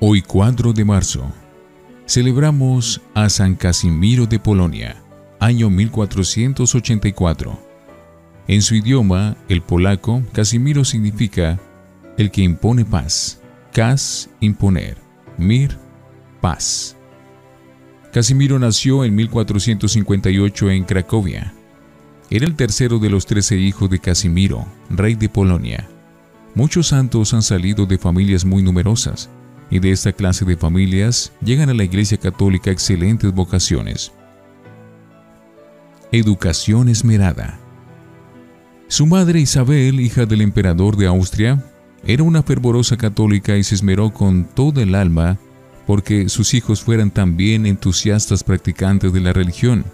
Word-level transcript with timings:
Hoy 0.00 0.22
4 0.22 0.72
de 0.74 0.84
marzo, 0.84 1.28
celebramos 2.06 3.00
a 3.14 3.28
San 3.28 3.56
Casimiro 3.56 4.26
de 4.26 4.38
Polonia, 4.38 5.02
año 5.40 5.70
1484. 5.70 7.58
En 8.46 8.62
su 8.62 8.76
idioma, 8.76 9.36
el 9.48 9.60
polaco, 9.60 10.22
Casimiro 10.32 10.84
significa 10.84 11.58
el 12.16 12.30
que 12.30 12.42
impone 12.42 12.84
paz. 12.84 13.40
Cas, 13.72 14.30
imponer. 14.38 14.98
Mir, 15.36 15.76
paz. 16.40 16.96
Casimiro 18.12 18.56
nació 18.60 19.04
en 19.04 19.16
1458 19.16 20.70
en 20.70 20.84
Cracovia. 20.84 21.54
Era 22.30 22.46
el 22.46 22.54
tercero 22.54 23.00
de 23.00 23.10
los 23.10 23.26
trece 23.26 23.56
hijos 23.56 23.90
de 23.90 23.98
Casimiro, 23.98 24.64
rey 24.90 25.16
de 25.16 25.28
Polonia. 25.28 25.88
Muchos 26.54 26.86
santos 26.86 27.34
han 27.34 27.42
salido 27.42 27.84
de 27.84 27.98
familias 27.98 28.44
muy 28.44 28.62
numerosas, 28.62 29.28
y 29.70 29.78
de 29.78 29.90
esta 29.90 30.12
clase 30.12 30.44
de 30.44 30.56
familias 30.56 31.32
llegan 31.42 31.68
a 31.70 31.74
la 31.74 31.84
Iglesia 31.84 32.18
Católica 32.18 32.70
excelentes 32.70 33.32
vocaciones. 33.32 34.12
Educación 36.12 36.88
esmerada. 36.88 37.58
Su 38.88 39.06
madre 39.06 39.40
Isabel, 39.40 40.00
hija 40.00 40.24
del 40.24 40.40
emperador 40.40 40.96
de 40.96 41.06
Austria, 41.06 41.62
era 42.06 42.22
una 42.22 42.42
fervorosa 42.42 42.96
católica 42.96 43.56
y 43.56 43.62
se 43.62 43.74
esmeró 43.74 44.12
con 44.12 44.44
todo 44.44 44.80
el 44.80 44.94
alma 44.94 45.38
porque 45.86 46.28
sus 46.28 46.54
hijos 46.54 46.82
fueran 46.82 47.10
también 47.10 47.66
entusiastas 47.66 48.44
practicantes 48.44 49.12
de 49.12 49.20
la 49.20 49.32
religión. 49.32 49.84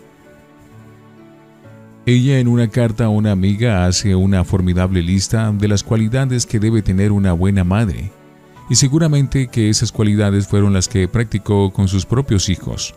Ella 2.06 2.38
en 2.38 2.48
una 2.48 2.69
carta 2.69 3.06
a 3.06 3.09
una 3.09 3.33
amiga 3.33 3.86
hace 3.86 4.14
una 4.14 4.45
formidable 4.45 5.02
lista 5.02 5.52
de 5.52 5.69
las 5.69 5.83
cualidades 5.83 6.47
que 6.47 6.61
debe 6.61 6.83
tener 6.83 7.12
una 7.12 7.33
buena 7.33 7.64
madre, 7.64 8.11
y 8.69 8.77
seguramente 8.77 9.48
que 9.48 9.69
esas 9.69 9.93
cualidades 9.93 10.47
fueron 10.47 10.73
las 10.73 10.89
que 10.89 11.09
practicó 11.09 11.73
con 11.73 11.89
sus 11.89 12.07
propios 12.07 12.48
hijos. 12.48 12.95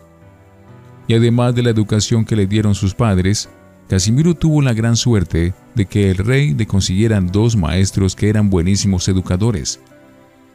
Y 1.06 1.14
además 1.14 1.54
de 1.54 1.62
la 1.62 1.70
educación 1.70 2.24
que 2.24 2.36
le 2.36 2.46
dieron 2.46 2.74
sus 2.74 2.94
padres, 2.94 3.48
Casimiro 3.88 4.34
tuvo 4.34 4.60
la 4.60 4.74
gran 4.74 4.96
suerte 4.96 5.54
de 5.74 5.86
que 5.86 6.10
el 6.10 6.18
rey 6.18 6.52
le 6.52 6.66
consiguieran 6.66 7.28
dos 7.28 7.56
maestros 7.56 8.14
que 8.14 8.28
eran 8.28 8.50
buenísimos 8.50 9.08
educadores, 9.08 9.80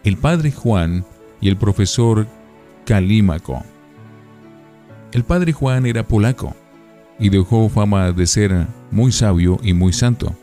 el 0.04 0.18
padre 0.18 0.52
Juan 0.52 1.06
y 1.42 1.50
el 1.50 1.58
profesor 1.58 2.28
Calímaco. 2.86 3.64
El 5.12 5.24
padre 5.24 5.52
Juan 5.52 5.86
era 5.86 6.08
polaco 6.08 6.56
y 7.20 7.30
dejó 7.30 7.70
fama 7.70 8.12
de 8.12 8.28
ser 8.28 8.68
muy 8.92 9.12
sabio 9.12 9.60
y 9.64 9.74
muy 9.74 9.94
santo, 9.94 10.36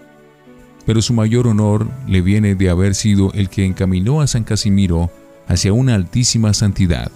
pero 0.87 1.03
su 1.03 1.13
mayor 1.13 1.47
honor 1.47 1.89
le 2.07 2.21
viene 2.21 2.55
de 2.55 2.71
haber 2.71 2.95
sido 2.95 3.33
el 3.35 3.49
que 3.49 3.65
encaminó 3.65 4.21
a 4.21 4.27
San 4.27 4.45
Casimiro 4.45 5.11
hacia 5.47 5.73
una 5.73 5.95
altísima 5.95 6.53
santidad. 6.55 7.11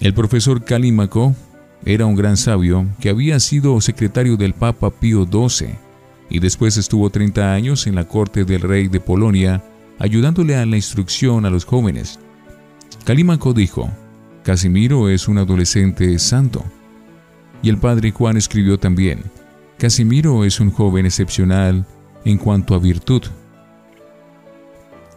El 0.00 0.14
profesor 0.14 0.64
Calímaco 0.64 1.34
era 1.84 2.06
un 2.06 2.16
gran 2.16 2.36
sabio 2.36 2.86
que 3.00 3.08
había 3.08 3.38
sido 3.40 3.80
secretario 3.80 4.36
del 4.36 4.54
Papa 4.54 4.90
Pío 4.90 5.24
XII 5.24 5.68
y 6.30 6.38
después 6.38 6.76
estuvo 6.76 7.10
30 7.10 7.52
años 7.52 7.86
en 7.86 7.94
la 7.94 8.08
corte 8.08 8.44
del 8.44 8.62
rey 8.62 8.88
de 8.88 9.00
Polonia 9.00 9.62
ayudándole 9.98 10.56
a 10.56 10.66
la 10.66 10.76
instrucción 10.76 11.46
a 11.46 11.50
los 11.50 11.64
jóvenes. 11.64 12.18
Calímaco 13.04 13.52
dijo, 13.52 13.90
Casimiro 14.42 15.08
es 15.08 15.28
un 15.28 15.38
adolescente 15.38 16.18
santo. 16.18 16.64
Y 17.62 17.68
el 17.68 17.78
padre 17.78 18.10
Juan 18.10 18.36
escribió 18.36 18.78
también, 18.78 19.22
Casimiro 19.82 20.44
es 20.44 20.60
un 20.60 20.70
joven 20.70 21.06
excepcional 21.06 21.84
en 22.24 22.38
cuanto 22.38 22.76
a 22.76 22.78
virtud. 22.78 23.20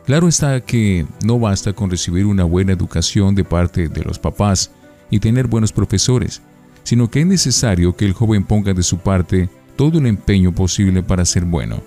Claro 0.07 0.27
está 0.27 0.59
que 0.61 1.05
no 1.23 1.37
basta 1.37 1.73
con 1.73 1.91
recibir 1.91 2.25
una 2.25 2.45
buena 2.45 2.73
educación 2.73 3.35
de 3.35 3.43
parte 3.43 3.89
de 3.89 4.03
los 4.03 4.17
papás 4.17 4.71
y 5.11 5.19
tener 5.19 5.45
buenos 5.45 5.71
profesores, 5.71 6.41
sino 6.81 7.11
que 7.11 7.19
es 7.21 7.27
necesario 7.27 7.95
que 7.95 8.05
el 8.05 8.13
joven 8.13 8.43
ponga 8.43 8.73
de 8.73 8.81
su 8.81 8.97
parte 8.97 9.49
todo 9.75 9.99
el 9.99 10.07
empeño 10.07 10.51
posible 10.51 11.03
para 11.03 11.25
ser 11.25 11.45
bueno. 11.45 11.83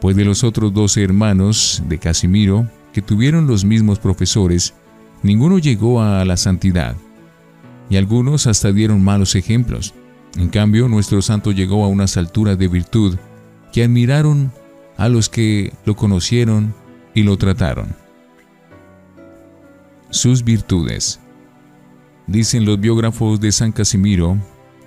Pues 0.00 0.16
de 0.16 0.24
los 0.24 0.44
otros 0.44 0.72
doce 0.72 1.02
hermanos 1.02 1.82
de 1.86 1.98
Casimiro, 1.98 2.66
que 2.94 3.02
tuvieron 3.02 3.46
los 3.46 3.66
mismos 3.66 3.98
profesores, 3.98 4.72
ninguno 5.22 5.58
llegó 5.58 6.00
a 6.00 6.24
la 6.24 6.38
santidad, 6.38 6.96
y 7.90 7.98
algunos 7.98 8.46
hasta 8.46 8.72
dieron 8.72 9.04
malos 9.04 9.34
ejemplos. 9.34 9.92
En 10.36 10.48
cambio, 10.48 10.88
nuestro 10.88 11.22
santo 11.22 11.52
llegó 11.52 11.84
a 11.84 11.88
unas 11.88 12.16
alturas 12.16 12.58
de 12.58 12.68
virtud 12.68 13.16
que 13.72 13.84
admiraron 13.84 14.52
a 14.96 15.08
los 15.08 15.28
que 15.28 15.72
lo 15.84 15.96
conocieron 15.96 16.74
y 17.14 17.22
lo 17.22 17.36
trataron. 17.36 17.94
Sus 20.10 20.44
virtudes. 20.44 21.20
Dicen 22.26 22.64
los 22.64 22.78
biógrafos 22.78 23.40
de 23.40 23.52
San 23.52 23.72
Casimiro 23.72 24.38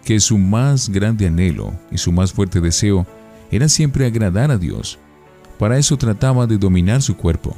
que 0.03 0.19
su 0.19 0.37
más 0.37 0.89
grande 0.89 1.27
anhelo 1.27 1.73
y 1.91 1.97
su 1.97 2.11
más 2.11 2.31
fuerte 2.31 2.59
deseo 2.59 3.05
era 3.51 3.67
siempre 3.69 4.05
agradar 4.05 4.51
a 4.51 4.57
Dios. 4.57 4.99
Para 5.59 5.77
eso 5.77 5.97
trataba 5.97 6.47
de 6.47 6.57
dominar 6.57 7.01
su 7.01 7.15
cuerpo, 7.15 7.55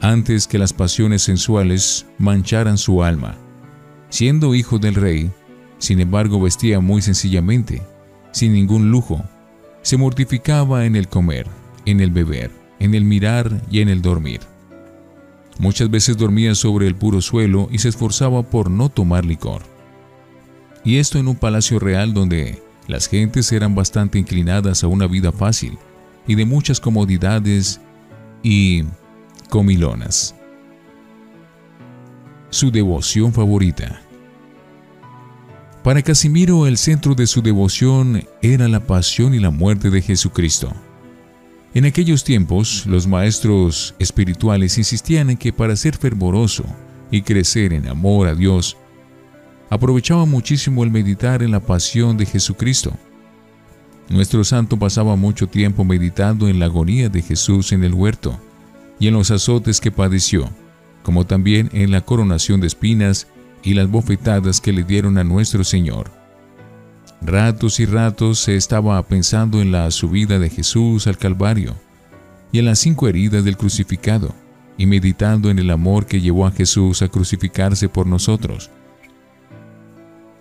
antes 0.00 0.46
que 0.46 0.58
las 0.58 0.72
pasiones 0.72 1.22
sensuales 1.22 2.06
mancharan 2.18 2.78
su 2.78 3.02
alma. 3.02 3.34
Siendo 4.08 4.54
hijo 4.54 4.78
del 4.78 4.94
rey, 4.94 5.30
sin 5.82 5.98
embargo 5.98 6.40
vestía 6.40 6.78
muy 6.78 7.02
sencillamente, 7.02 7.82
sin 8.30 8.52
ningún 8.52 8.92
lujo. 8.92 9.24
Se 9.82 9.96
mortificaba 9.96 10.86
en 10.86 10.94
el 10.94 11.08
comer, 11.08 11.48
en 11.86 11.98
el 11.98 12.12
beber, 12.12 12.52
en 12.78 12.94
el 12.94 13.04
mirar 13.04 13.60
y 13.68 13.80
en 13.80 13.88
el 13.88 14.00
dormir. 14.00 14.42
Muchas 15.58 15.90
veces 15.90 16.16
dormía 16.16 16.54
sobre 16.54 16.86
el 16.86 16.94
puro 16.94 17.20
suelo 17.20 17.68
y 17.72 17.78
se 17.78 17.88
esforzaba 17.88 18.44
por 18.44 18.70
no 18.70 18.90
tomar 18.90 19.24
licor. 19.24 19.62
Y 20.84 20.98
esto 20.98 21.18
en 21.18 21.26
un 21.26 21.34
palacio 21.34 21.80
real 21.80 22.14
donde 22.14 22.62
las 22.86 23.08
gentes 23.08 23.50
eran 23.50 23.74
bastante 23.74 24.20
inclinadas 24.20 24.84
a 24.84 24.86
una 24.86 25.08
vida 25.08 25.32
fácil 25.32 25.78
y 26.28 26.36
de 26.36 26.44
muchas 26.44 26.78
comodidades 26.78 27.80
y 28.44 28.84
comilonas. 29.48 30.36
Su 32.50 32.70
devoción 32.70 33.32
favorita. 33.32 34.01
Para 35.82 36.02
Casimiro 36.02 36.68
el 36.68 36.78
centro 36.78 37.16
de 37.16 37.26
su 37.26 37.42
devoción 37.42 38.22
era 38.40 38.68
la 38.68 38.86
pasión 38.86 39.34
y 39.34 39.40
la 39.40 39.50
muerte 39.50 39.90
de 39.90 40.00
Jesucristo. 40.00 40.72
En 41.74 41.86
aquellos 41.86 42.22
tiempos, 42.22 42.86
los 42.86 43.08
maestros 43.08 43.92
espirituales 43.98 44.78
insistían 44.78 45.30
en 45.30 45.36
que 45.36 45.52
para 45.52 45.74
ser 45.74 45.96
fervoroso 45.96 46.64
y 47.10 47.22
crecer 47.22 47.72
en 47.72 47.88
amor 47.88 48.28
a 48.28 48.36
Dios, 48.36 48.76
aprovechaba 49.70 50.24
muchísimo 50.24 50.84
el 50.84 50.92
meditar 50.92 51.42
en 51.42 51.50
la 51.50 51.58
pasión 51.58 52.16
de 52.16 52.26
Jesucristo. 52.26 52.92
Nuestro 54.08 54.44
santo 54.44 54.78
pasaba 54.78 55.16
mucho 55.16 55.48
tiempo 55.48 55.82
meditando 55.82 56.46
en 56.46 56.60
la 56.60 56.66
agonía 56.66 57.08
de 57.08 57.22
Jesús 57.22 57.72
en 57.72 57.82
el 57.82 57.94
huerto 57.94 58.38
y 59.00 59.08
en 59.08 59.14
los 59.14 59.32
azotes 59.32 59.80
que 59.80 59.90
padeció, 59.90 60.48
como 61.02 61.26
también 61.26 61.70
en 61.72 61.90
la 61.90 62.02
coronación 62.02 62.60
de 62.60 62.68
espinas 62.68 63.26
y 63.62 63.74
las 63.74 63.88
bofetadas 63.88 64.60
que 64.60 64.72
le 64.72 64.84
dieron 64.84 65.18
a 65.18 65.24
nuestro 65.24 65.64
Señor. 65.64 66.10
Ratos 67.20 67.78
y 67.78 67.86
ratos 67.86 68.40
se 68.40 68.56
estaba 68.56 69.00
pensando 69.06 69.62
en 69.62 69.70
la 69.70 69.90
subida 69.90 70.38
de 70.38 70.50
Jesús 70.50 71.06
al 71.06 71.18
Calvario 71.18 71.74
y 72.50 72.58
en 72.58 72.64
las 72.64 72.80
cinco 72.80 73.08
heridas 73.08 73.44
del 73.44 73.56
crucificado, 73.56 74.34
y 74.76 74.86
meditando 74.86 75.50
en 75.50 75.58
el 75.58 75.70
amor 75.70 76.06
que 76.06 76.20
llevó 76.20 76.46
a 76.46 76.50
Jesús 76.50 77.02
a 77.02 77.08
crucificarse 77.08 77.88
por 77.88 78.06
nosotros. 78.06 78.70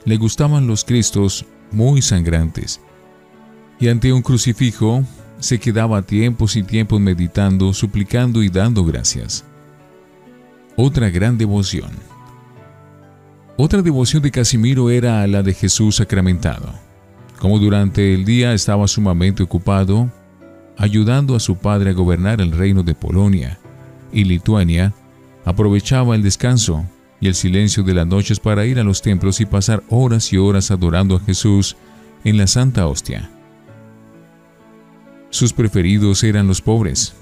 Le 0.05 0.17
gustaban 0.17 0.67
los 0.67 0.83
Cristos 0.83 1.45
muy 1.71 2.01
sangrantes, 2.01 2.81
y 3.79 3.87
ante 3.87 4.11
un 4.11 4.21
crucifijo 4.21 5.03
se 5.39 5.59
quedaba 5.59 6.01
tiempos 6.01 6.55
y 6.55 6.63
tiempos 6.63 6.99
meditando, 6.99 7.73
suplicando 7.73 8.43
y 8.43 8.49
dando 8.49 8.83
gracias. 8.83 9.45
Otra 10.75 11.09
gran 11.09 11.37
devoción 11.37 12.10
otra 13.61 13.83
devoción 13.83 14.23
de 14.23 14.31
Casimiro 14.31 14.89
era 14.89 15.27
la 15.27 15.43
de 15.43 15.53
Jesús 15.53 15.97
sacramentado. 15.97 16.73
Como 17.37 17.59
durante 17.59 18.15
el 18.15 18.25
día 18.25 18.53
estaba 18.53 18.87
sumamente 18.87 19.43
ocupado 19.43 20.11
ayudando 20.77 21.35
a 21.35 21.39
su 21.39 21.57
padre 21.57 21.91
a 21.91 21.93
gobernar 21.93 22.41
el 22.41 22.53
reino 22.53 22.81
de 22.81 22.95
Polonia 22.95 23.59
y 24.11 24.23
Lituania, 24.23 24.95
aprovechaba 25.45 26.15
el 26.15 26.23
descanso 26.23 26.87
y 27.19 27.27
el 27.27 27.35
silencio 27.35 27.83
de 27.83 27.93
las 27.93 28.07
noches 28.07 28.39
para 28.39 28.65
ir 28.65 28.79
a 28.79 28.83
los 28.83 29.03
templos 29.03 29.39
y 29.41 29.45
pasar 29.45 29.83
horas 29.89 30.33
y 30.33 30.37
horas 30.37 30.71
adorando 30.71 31.17
a 31.17 31.19
Jesús 31.19 31.77
en 32.23 32.37
la 32.37 32.47
Santa 32.47 32.87
Hostia. 32.87 33.29
Sus 35.29 35.53
preferidos 35.53 36.23
eran 36.23 36.47
los 36.47 36.61
pobres. 36.61 37.13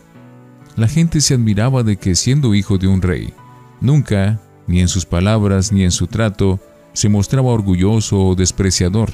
La 0.78 0.88
gente 0.88 1.20
se 1.20 1.34
admiraba 1.34 1.84
de 1.84 1.98
que 1.98 2.16
siendo 2.16 2.56
hijo 2.56 2.78
de 2.78 2.88
un 2.88 3.02
rey, 3.02 3.34
nunca 3.82 4.40
ni 4.70 4.82
en 4.82 4.88
sus 4.88 5.06
palabras 5.06 5.72
ni 5.72 5.84
en 5.84 5.92
su 5.92 6.06
trato 6.06 6.60
se 6.94 7.10
mostraba 7.10 7.50
orgulloso 7.50 8.24
o 8.24 8.36
despreciador 8.36 9.10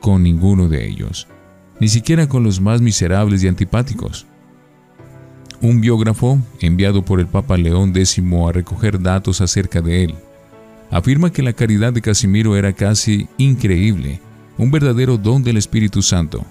con 0.00 0.22
ninguno 0.22 0.68
de 0.68 0.86
ellos, 0.86 1.26
ni 1.80 1.88
siquiera 1.88 2.28
con 2.28 2.44
los 2.44 2.60
más 2.60 2.82
miserables 2.82 3.42
y 3.42 3.48
antipáticos. 3.48 4.26
Un 5.62 5.80
biógrafo, 5.80 6.38
enviado 6.60 7.02
por 7.02 7.20
el 7.20 7.26
Papa 7.26 7.56
León 7.56 7.92
X 7.96 8.18
a 8.18 8.52
recoger 8.52 9.00
datos 9.00 9.40
acerca 9.40 9.80
de 9.80 10.04
él, 10.04 10.14
afirma 10.90 11.32
que 11.32 11.42
la 11.42 11.54
caridad 11.54 11.94
de 11.94 12.02
Casimiro 12.02 12.54
era 12.54 12.74
casi 12.74 13.28
increíble, 13.38 14.20
un 14.58 14.70
verdadero 14.70 15.16
don 15.16 15.42
del 15.42 15.56
Espíritu 15.56 16.02
Santo. 16.02 16.44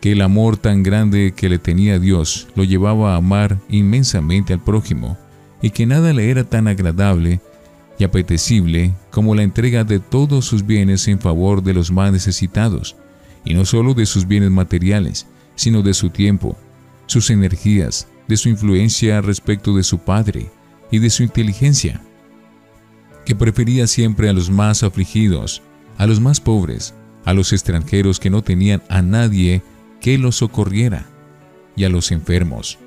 Que 0.00 0.12
el 0.12 0.22
amor 0.22 0.56
tan 0.56 0.82
grande 0.82 1.34
que 1.36 1.48
le 1.48 1.58
tenía 1.58 2.00
Dios 2.00 2.48
lo 2.56 2.64
llevaba 2.64 3.14
a 3.14 3.18
amar 3.18 3.58
inmensamente 3.68 4.52
al 4.52 4.60
prójimo, 4.60 5.16
y 5.62 5.70
que 5.70 5.86
nada 5.86 6.12
le 6.12 6.30
era 6.30 6.44
tan 6.44 6.68
agradable 6.68 7.40
y 7.98 8.04
apetecible 8.04 8.94
como 9.10 9.34
la 9.34 9.42
entrega 9.42 9.84
de 9.84 9.98
todos 9.98 10.46
sus 10.46 10.66
bienes 10.66 11.06
en 11.08 11.18
favor 11.18 11.62
de 11.62 11.74
los 11.74 11.90
más 11.90 12.12
necesitados, 12.12 12.96
y 13.44 13.54
no 13.54 13.64
solo 13.64 13.94
de 13.94 14.06
sus 14.06 14.26
bienes 14.26 14.50
materiales, 14.50 15.26
sino 15.54 15.82
de 15.82 15.94
su 15.94 16.10
tiempo, 16.10 16.56
sus 17.06 17.30
energías, 17.30 18.08
de 18.26 18.36
su 18.36 18.48
influencia 18.48 19.20
respecto 19.20 19.74
de 19.74 19.82
su 19.82 19.98
padre 19.98 20.50
y 20.90 20.98
de 20.98 21.10
su 21.10 21.22
inteligencia, 21.22 22.00
que 23.26 23.34
prefería 23.34 23.86
siempre 23.86 24.28
a 24.28 24.32
los 24.32 24.48
más 24.50 24.82
afligidos, 24.82 25.62
a 25.98 26.06
los 26.06 26.20
más 26.20 26.40
pobres, 26.40 26.94
a 27.26 27.34
los 27.34 27.52
extranjeros 27.52 28.18
que 28.18 28.30
no 28.30 28.42
tenían 28.42 28.82
a 28.88 29.02
nadie 29.02 29.62
que 30.00 30.16
los 30.16 30.36
socorriera, 30.36 31.06
y 31.76 31.84
a 31.84 31.88
los 31.88 32.10
enfermos 32.12 32.78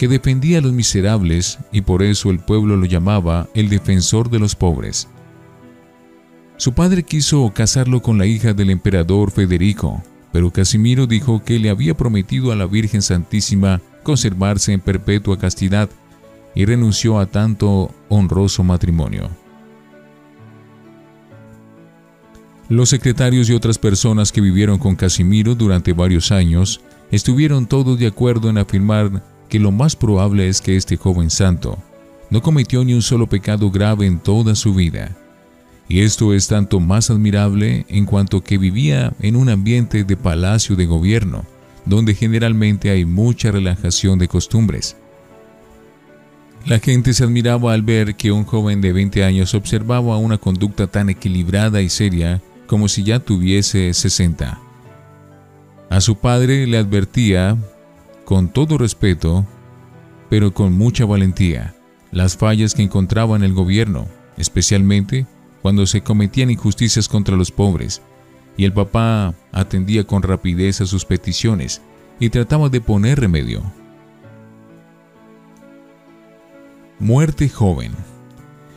que 0.00 0.08
defendía 0.08 0.56
a 0.56 0.60
los 0.62 0.72
miserables 0.72 1.58
y 1.72 1.82
por 1.82 2.02
eso 2.02 2.30
el 2.30 2.38
pueblo 2.38 2.74
lo 2.74 2.86
llamaba 2.86 3.50
el 3.52 3.68
defensor 3.68 4.30
de 4.30 4.38
los 4.38 4.54
pobres. 4.54 5.08
Su 6.56 6.72
padre 6.72 7.02
quiso 7.02 7.52
casarlo 7.52 8.00
con 8.00 8.16
la 8.16 8.24
hija 8.24 8.54
del 8.54 8.70
emperador 8.70 9.30
Federico, 9.30 10.02
pero 10.32 10.50
Casimiro 10.50 11.06
dijo 11.06 11.44
que 11.44 11.58
le 11.58 11.68
había 11.68 11.98
prometido 11.98 12.50
a 12.50 12.56
la 12.56 12.64
Virgen 12.64 13.02
Santísima 13.02 13.82
conservarse 14.02 14.72
en 14.72 14.80
perpetua 14.80 15.38
castidad 15.38 15.90
y 16.54 16.64
renunció 16.64 17.18
a 17.18 17.26
tanto 17.26 17.94
honroso 18.08 18.64
matrimonio. 18.64 19.28
Los 22.70 22.88
secretarios 22.88 23.50
y 23.50 23.52
otras 23.52 23.76
personas 23.76 24.32
que 24.32 24.40
vivieron 24.40 24.78
con 24.78 24.96
Casimiro 24.96 25.54
durante 25.54 25.92
varios 25.92 26.32
años 26.32 26.80
estuvieron 27.10 27.66
todos 27.66 27.98
de 27.98 28.06
acuerdo 28.06 28.48
en 28.48 28.56
afirmar 28.56 29.22
que 29.50 29.58
lo 29.58 29.72
más 29.72 29.96
probable 29.96 30.48
es 30.48 30.62
que 30.62 30.76
este 30.76 30.96
joven 30.96 31.28
santo 31.28 31.76
no 32.30 32.40
cometió 32.40 32.84
ni 32.84 32.94
un 32.94 33.02
solo 33.02 33.26
pecado 33.26 33.70
grave 33.70 34.06
en 34.06 34.20
toda 34.20 34.54
su 34.54 34.72
vida. 34.72 35.16
Y 35.88 36.00
esto 36.00 36.32
es 36.32 36.46
tanto 36.46 36.78
más 36.78 37.10
admirable 37.10 37.84
en 37.88 38.06
cuanto 38.06 38.42
que 38.42 38.56
vivía 38.56 39.12
en 39.20 39.34
un 39.34 39.48
ambiente 39.48 40.04
de 40.04 40.16
palacio 40.16 40.76
de 40.76 40.86
gobierno, 40.86 41.44
donde 41.84 42.14
generalmente 42.14 42.90
hay 42.90 43.04
mucha 43.04 43.50
relajación 43.50 44.18
de 44.20 44.28
costumbres. 44.28 44.96
La 46.66 46.78
gente 46.78 47.12
se 47.12 47.24
admiraba 47.24 47.72
al 47.72 47.82
ver 47.82 48.14
que 48.14 48.30
un 48.30 48.44
joven 48.44 48.80
de 48.80 48.92
20 48.92 49.24
años 49.24 49.54
observaba 49.54 50.16
una 50.18 50.38
conducta 50.38 50.86
tan 50.86 51.10
equilibrada 51.10 51.82
y 51.82 51.88
seria 51.88 52.40
como 52.68 52.86
si 52.86 53.02
ya 53.02 53.18
tuviese 53.18 53.92
60. 53.92 54.60
A 55.88 56.00
su 56.00 56.14
padre 56.14 56.68
le 56.68 56.78
advertía 56.78 57.56
con 58.30 58.48
todo 58.48 58.78
respeto, 58.78 59.44
pero 60.28 60.54
con 60.54 60.72
mucha 60.72 61.04
valentía, 61.04 61.74
las 62.12 62.36
fallas 62.36 62.74
que 62.74 62.82
encontraba 62.82 63.34
en 63.34 63.42
el 63.42 63.54
gobierno, 63.54 64.06
especialmente 64.36 65.26
cuando 65.62 65.84
se 65.84 66.02
cometían 66.02 66.48
injusticias 66.48 67.08
contra 67.08 67.34
los 67.34 67.50
pobres, 67.50 68.02
y 68.56 68.66
el 68.66 68.72
papá 68.72 69.34
atendía 69.50 70.04
con 70.04 70.22
rapidez 70.22 70.80
a 70.80 70.86
sus 70.86 71.04
peticiones 71.04 71.82
y 72.20 72.30
trataba 72.30 72.68
de 72.68 72.80
poner 72.80 73.18
remedio. 73.18 73.64
Muerte 77.00 77.48
joven. 77.48 77.90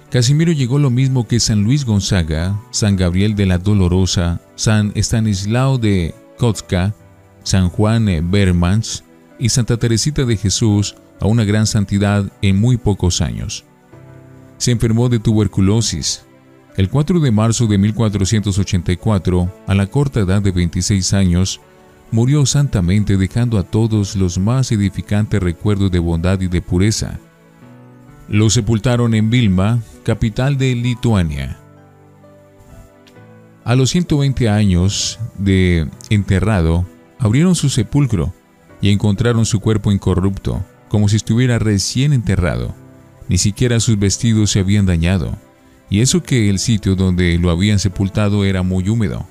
Casimiro 0.09 0.51
llegó 0.51 0.79
lo 0.79 0.89
mismo 0.89 1.27
que 1.27 1.39
San 1.39 1.61
Luis 1.61 1.85
Gonzaga, 1.85 2.59
San 2.71 2.95
Gabriel 2.95 3.35
de 3.35 3.45
la 3.45 3.59
Dolorosa, 3.59 4.41
San 4.55 4.91
Estanislao 4.95 5.77
de 5.77 6.15
Kotzka, 6.39 6.95
San 7.43 7.69
Juan 7.69 8.07
Bermans, 8.31 9.03
y 9.43 9.49
Santa 9.49 9.75
Teresita 9.75 10.23
de 10.23 10.37
Jesús 10.37 10.95
a 11.19 11.27
una 11.27 11.43
gran 11.43 11.67
santidad 11.67 12.31
en 12.41 12.61
muy 12.61 12.77
pocos 12.77 13.19
años. 13.19 13.65
Se 14.57 14.71
enfermó 14.71 15.09
de 15.09 15.19
tuberculosis. 15.19 16.23
El 16.77 16.89
4 16.89 17.19
de 17.19 17.29
marzo 17.29 17.67
de 17.67 17.77
1484, 17.77 19.53
a 19.67 19.75
la 19.75 19.87
corta 19.87 20.21
edad 20.21 20.41
de 20.41 20.51
26 20.51 21.13
años, 21.13 21.59
murió 22.09 22.45
santamente 22.45 23.17
dejando 23.17 23.57
a 23.57 23.63
todos 23.63 24.15
los 24.15 24.39
más 24.39 24.71
edificantes 24.71 25.43
recuerdos 25.43 25.91
de 25.91 25.99
bondad 25.99 26.39
y 26.39 26.47
de 26.47 26.61
pureza. 26.61 27.19
Lo 28.29 28.49
sepultaron 28.49 29.13
en 29.13 29.29
Vilma, 29.29 29.81
capital 30.05 30.57
de 30.57 30.73
Lituania. 30.73 31.59
A 33.65 33.75
los 33.75 33.89
120 33.89 34.47
años 34.47 35.19
de 35.37 35.89
enterrado, 36.09 36.85
abrieron 37.19 37.55
su 37.55 37.67
sepulcro 37.67 38.33
y 38.83 38.89
encontraron 38.89 39.45
su 39.45 39.61
cuerpo 39.61 39.93
incorrupto, 39.93 40.61
como 40.89 41.07
si 41.07 41.15
estuviera 41.15 41.57
recién 41.57 42.11
enterrado. 42.11 42.75
Ni 43.29 43.37
siquiera 43.37 43.79
sus 43.79 43.97
vestidos 43.97 44.51
se 44.51 44.59
habían 44.59 44.85
dañado, 44.85 45.37
y 45.89 46.01
eso 46.01 46.21
que 46.21 46.49
el 46.49 46.59
sitio 46.59 46.97
donde 46.97 47.37
lo 47.39 47.49
habían 47.49 47.79
sepultado 47.79 48.43
era 48.43 48.61
muy 48.61 48.89
húmedo. 48.89 49.25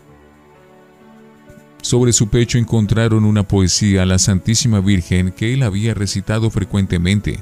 Sobre 1.83 2.15
su 2.15 2.29
pecho 2.29 2.57
encontraron 2.57 3.27
una 3.27 3.47
poesía 3.47 4.05
a 4.05 4.07
la 4.07 4.19
Santísima 4.19 4.81
Virgen 4.81 5.33
que 5.33 5.53
él 5.53 5.65
había 5.65 5.93
recitado 5.93 6.49
frecuentemente 6.49 7.41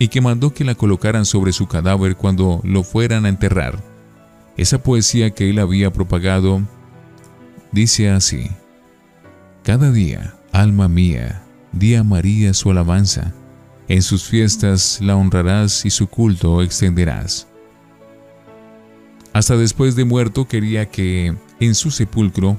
y 0.00 0.08
que 0.08 0.20
mandó 0.20 0.52
que 0.52 0.64
la 0.64 0.74
colocaran 0.74 1.26
sobre 1.26 1.52
su 1.52 1.68
cadáver 1.68 2.16
cuando 2.16 2.60
lo 2.64 2.82
fueran 2.82 3.24
a 3.24 3.28
enterrar. 3.28 3.78
Esa 4.56 4.82
poesía 4.82 5.30
que 5.30 5.48
él 5.48 5.60
había 5.60 5.92
propagado 5.92 6.62
dice 7.70 8.10
así, 8.10 8.50
Cada 9.62 9.92
día 9.92 10.34
Alma 10.54 10.86
mía, 10.86 11.42
di 11.72 11.96
a 11.96 12.04
María 12.04 12.54
su 12.54 12.70
alabanza, 12.70 13.34
en 13.88 14.02
sus 14.02 14.22
fiestas 14.22 15.00
la 15.00 15.16
honrarás 15.16 15.84
y 15.84 15.90
su 15.90 16.06
culto 16.06 16.62
extenderás. 16.62 17.48
Hasta 19.32 19.56
después 19.56 19.96
de 19.96 20.04
muerto 20.04 20.46
quería 20.46 20.88
que 20.88 21.34
en 21.58 21.74
su 21.74 21.90
sepulcro 21.90 22.56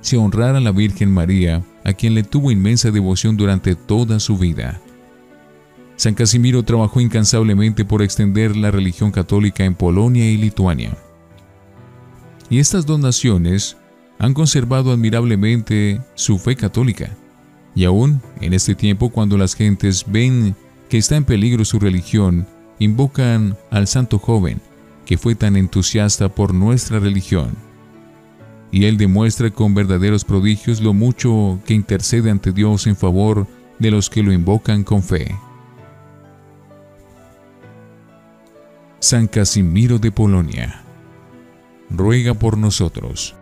se 0.00 0.16
honrara 0.16 0.60
la 0.60 0.70
Virgen 0.70 1.10
María, 1.10 1.64
a 1.82 1.92
quien 1.92 2.14
le 2.14 2.22
tuvo 2.22 2.52
inmensa 2.52 2.92
devoción 2.92 3.36
durante 3.36 3.74
toda 3.74 4.20
su 4.20 4.38
vida. 4.38 4.80
San 5.96 6.14
Casimiro 6.14 6.62
trabajó 6.62 7.00
incansablemente 7.00 7.84
por 7.84 8.02
extender 8.02 8.54
la 8.54 8.70
religión 8.70 9.10
católica 9.10 9.64
en 9.64 9.74
Polonia 9.74 10.30
y 10.30 10.36
Lituania. 10.36 10.96
Y 12.48 12.60
estas 12.60 12.86
dos 12.86 13.00
naciones 13.00 13.76
han 14.20 14.34
conservado 14.34 14.92
admirablemente 14.92 16.00
su 16.14 16.38
fe 16.38 16.54
católica 16.54 17.10
y 17.74 17.84
aún 17.84 18.20
en 18.40 18.54
este 18.54 18.74
tiempo 18.74 19.10
cuando 19.10 19.36
las 19.36 19.54
gentes 19.54 20.04
ven 20.06 20.54
que 20.88 20.98
está 20.98 21.16
en 21.16 21.24
peligro 21.24 21.64
su 21.64 21.78
religión, 21.78 22.46
invocan 22.78 23.56
al 23.70 23.86
santo 23.86 24.18
joven 24.18 24.60
que 25.06 25.18
fue 25.18 25.34
tan 25.34 25.56
entusiasta 25.56 26.28
por 26.28 26.54
nuestra 26.54 26.98
religión. 26.98 27.54
Y 28.70 28.86
él 28.86 28.96
demuestra 28.96 29.50
con 29.50 29.74
verdaderos 29.74 30.24
prodigios 30.24 30.80
lo 30.80 30.94
mucho 30.94 31.60
que 31.64 31.74
intercede 31.74 32.30
ante 32.30 32.52
Dios 32.52 32.86
en 32.86 32.96
favor 32.96 33.46
de 33.78 33.90
los 33.90 34.10
que 34.10 34.22
lo 34.22 34.32
invocan 34.32 34.82
con 34.82 35.02
fe. 35.02 35.36
San 38.98 39.28
Casimiro 39.28 39.98
de 39.98 40.10
Polonia, 40.10 40.82
ruega 41.90 42.34
por 42.34 42.56
nosotros. 42.56 43.36